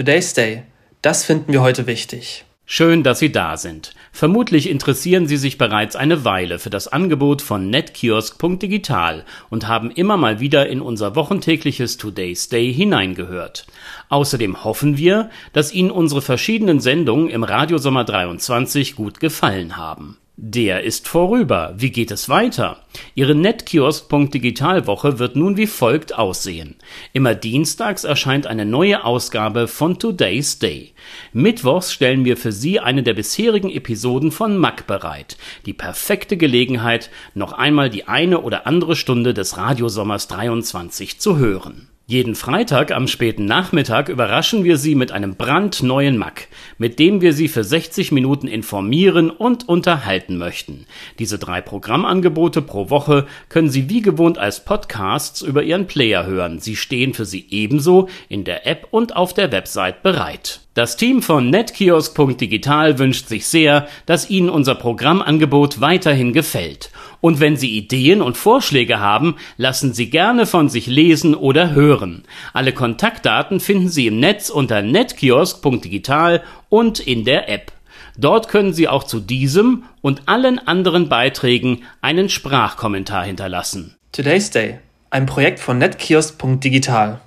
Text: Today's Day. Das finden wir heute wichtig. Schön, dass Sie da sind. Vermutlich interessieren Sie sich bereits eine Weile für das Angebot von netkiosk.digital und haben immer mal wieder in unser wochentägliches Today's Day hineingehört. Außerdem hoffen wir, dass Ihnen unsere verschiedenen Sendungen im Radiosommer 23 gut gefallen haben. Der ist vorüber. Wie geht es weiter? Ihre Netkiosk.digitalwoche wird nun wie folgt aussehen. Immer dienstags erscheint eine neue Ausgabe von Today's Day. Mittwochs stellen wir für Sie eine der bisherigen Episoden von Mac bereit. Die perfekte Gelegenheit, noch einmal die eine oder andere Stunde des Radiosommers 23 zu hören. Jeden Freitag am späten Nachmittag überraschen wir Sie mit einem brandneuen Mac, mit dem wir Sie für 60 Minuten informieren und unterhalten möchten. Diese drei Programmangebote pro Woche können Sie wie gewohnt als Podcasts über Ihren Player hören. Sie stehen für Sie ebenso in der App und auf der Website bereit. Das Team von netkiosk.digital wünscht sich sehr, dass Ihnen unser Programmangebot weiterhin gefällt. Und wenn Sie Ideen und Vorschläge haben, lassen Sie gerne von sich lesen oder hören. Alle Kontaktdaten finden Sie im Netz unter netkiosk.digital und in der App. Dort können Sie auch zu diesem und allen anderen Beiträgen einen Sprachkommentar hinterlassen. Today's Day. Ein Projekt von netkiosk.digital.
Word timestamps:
Today's 0.00 0.32
Day. 0.32 0.62
Das 1.02 1.26
finden 1.26 1.52
wir 1.52 1.60
heute 1.60 1.86
wichtig. 1.86 2.46
Schön, 2.64 3.02
dass 3.02 3.18
Sie 3.18 3.32
da 3.32 3.58
sind. 3.58 3.92
Vermutlich 4.12 4.70
interessieren 4.70 5.26
Sie 5.26 5.36
sich 5.36 5.58
bereits 5.58 5.94
eine 5.94 6.24
Weile 6.24 6.58
für 6.58 6.70
das 6.70 6.88
Angebot 6.88 7.42
von 7.42 7.68
netkiosk.digital 7.68 9.26
und 9.50 9.68
haben 9.68 9.90
immer 9.90 10.16
mal 10.16 10.40
wieder 10.40 10.70
in 10.70 10.80
unser 10.80 11.16
wochentägliches 11.16 11.98
Today's 11.98 12.48
Day 12.48 12.72
hineingehört. 12.72 13.66
Außerdem 14.08 14.64
hoffen 14.64 14.96
wir, 14.96 15.28
dass 15.52 15.70
Ihnen 15.70 15.90
unsere 15.90 16.22
verschiedenen 16.22 16.80
Sendungen 16.80 17.28
im 17.28 17.44
Radiosommer 17.44 18.04
23 18.04 18.96
gut 18.96 19.20
gefallen 19.20 19.76
haben. 19.76 20.16
Der 20.42 20.84
ist 20.84 21.06
vorüber. 21.06 21.74
Wie 21.76 21.90
geht 21.90 22.10
es 22.10 22.30
weiter? 22.30 22.78
Ihre 23.14 23.34
Netkiosk.digitalwoche 23.34 25.18
wird 25.18 25.36
nun 25.36 25.58
wie 25.58 25.66
folgt 25.66 26.16
aussehen. 26.16 26.76
Immer 27.12 27.34
dienstags 27.34 28.04
erscheint 28.04 28.46
eine 28.46 28.64
neue 28.64 29.04
Ausgabe 29.04 29.68
von 29.68 29.98
Today's 29.98 30.58
Day. 30.58 30.94
Mittwochs 31.34 31.92
stellen 31.92 32.24
wir 32.24 32.38
für 32.38 32.52
Sie 32.52 32.80
eine 32.80 33.02
der 33.02 33.12
bisherigen 33.12 33.68
Episoden 33.68 34.32
von 34.32 34.56
Mac 34.56 34.86
bereit. 34.86 35.36
Die 35.66 35.74
perfekte 35.74 36.38
Gelegenheit, 36.38 37.10
noch 37.34 37.52
einmal 37.52 37.90
die 37.90 38.08
eine 38.08 38.40
oder 38.40 38.66
andere 38.66 38.96
Stunde 38.96 39.34
des 39.34 39.58
Radiosommers 39.58 40.26
23 40.28 41.20
zu 41.20 41.36
hören. 41.36 41.89
Jeden 42.10 42.34
Freitag 42.34 42.90
am 42.90 43.06
späten 43.06 43.44
Nachmittag 43.44 44.08
überraschen 44.08 44.64
wir 44.64 44.78
Sie 44.78 44.96
mit 44.96 45.12
einem 45.12 45.36
brandneuen 45.36 46.18
Mac, 46.18 46.48
mit 46.76 46.98
dem 46.98 47.20
wir 47.20 47.32
Sie 47.32 47.46
für 47.46 47.62
60 47.62 48.10
Minuten 48.10 48.48
informieren 48.48 49.30
und 49.30 49.68
unterhalten 49.68 50.36
möchten. 50.36 50.86
Diese 51.20 51.38
drei 51.38 51.60
Programmangebote 51.60 52.62
pro 52.62 52.90
Woche 52.90 53.28
können 53.48 53.70
Sie 53.70 53.88
wie 53.88 54.02
gewohnt 54.02 54.38
als 54.38 54.64
Podcasts 54.64 55.40
über 55.40 55.62
Ihren 55.62 55.86
Player 55.86 56.26
hören. 56.26 56.58
Sie 56.58 56.74
stehen 56.74 57.14
für 57.14 57.26
Sie 57.26 57.46
ebenso 57.50 58.08
in 58.28 58.42
der 58.42 58.66
App 58.66 58.88
und 58.90 59.14
auf 59.14 59.32
der 59.32 59.52
Website 59.52 60.02
bereit. 60.02 60.62
Das 60.74 60.96
Team 60.96 61.22
von 61.22 61.48
netkiosk.digital 61.50 62.98
wünscht 62.98 63.28
sich 63.28 63.46
sehr, 63.46 63.86
dass 64.06 64.30
Ihnen 64.30 64.50
unser 64.50 64.74
Programmangebot 64.74 65.80
weiterhin 65.80 66.32
gefällt. 66.32 66.90
Und 67.20 67.40
wenn 67.40 67.56
Sie 67.56 67.76
Ideen 67.76 68.22
und 68.22 68.36
Vorschläge 68.36 69.00
haben, 69.00 69.36
lassen 69.56 69.92
Sie 69.92 70.10
gerne 70.10 70.46
von 70.46 70.68
sich 70.68 70.86
lesen 70.86 71.34
oder 71.34 71.72
hören. 71.72 72.24
Alle 72.52 72.72
Kontaktdaten 72.72 73.60
finden 73.60 73.88
Sie 73.88 74.06
im 74.06 74.20
Netz 74.20 74.50
unter 74.50 74.82
netkiosk.digital 74.82 76.42
und 76.68 77.00
in 77.00 77.24
der 77.24 77.48
App. 77.48 77.72
Dort 78.16 78.48
können 78.48 78.72
Sie 78.72 78.88
auch 78.88 79.04
zu 79.04 79.20
diesem 79.20 79.84
und 80.00 80.22
allen 80.26 80.58
anderen 80.58 81.08
Beiträgen 81.08 81.84
einen 82.00 82.28
Sprachkommentar 82.28 83.24
hinterlassen. 83.24 83.96
Today's 84.12 84.50
Day. 84.50 84.78
Ein 85.10 85.26
Projekt 85.26 85.58
von 85.58 85.78
netkiosk.digital. 85.78 87.20